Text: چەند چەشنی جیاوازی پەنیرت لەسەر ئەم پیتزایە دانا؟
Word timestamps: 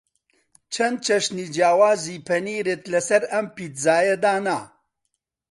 چەند 0.73 0.97
چەشنی 1.05 1.45
جیاوازی 1.55 2.23
پەنیرت 2.27 2.81
لەسەر 2.93 3.23
ئەم 3.31 3.45
پیتزایە 3.55 4.15
دانا؟ 4.23 4.59